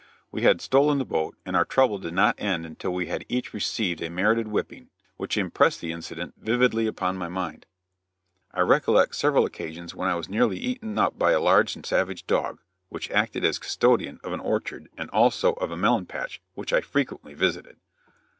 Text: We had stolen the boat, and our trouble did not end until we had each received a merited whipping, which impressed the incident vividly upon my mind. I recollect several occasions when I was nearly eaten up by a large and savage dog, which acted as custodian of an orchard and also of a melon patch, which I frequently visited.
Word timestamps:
We 0.31 0.41
had 0.41 0.61
stolen 0.61 0.97
the 0.97 1.05
boat, 1.05 1.35
and 1.45 1.55
our 1.55 1.63
trouble 1.63 1.99
did 1.99 2.15
not 2.15 2.33
end 2.41 2.65
until 2.65 2.91
we 2.91 3.05
had 3.05 3.23
each 3.29 3.53
received 3.53 4.01
a 4.01 4.09
merited 4.09 4.47
whipping, 4.47 4.89
which 5.17 5.37
impressed 5.37 5.79
the 5.79 5.91
incident 5.91 6.33
vividly 6.37 6.87
upon 6.87 7.17
my 7.19 7.27
mind. 7.27 7.67
I 8.51 8.61
recollect 8.61 9.15
several 9.15 9.45
occasions 9.45 9.93
when 9.93 10.09
I 10.09 10.15
was 10.15 10.27
nearly 10.27 10.57
eaten 10.57 10.97
up 10.97 11.19
by 11.19 11.33
a 11.33 11.39
large 11.39 11.75
and 11.75 11.85
savage 11.85 12.25
dog, 12.25 12.57
which 12.89 13.11
acted 13.11 13.45
as 13.45 13.59
custodian 13.59 14.19
of 14.23 14.33
an 14.33 14.39
orchard 14.39 14.89
and 14.97 15.07
also 15.11 15.53
of 15.53 15.69
a 15.69 15.77
melon 15.77 16.07
patch, 16.07 16.41
which 16.55 16.73
I 16.73 16.81
frequently 16.81 17.35
visited. 17.35 17.77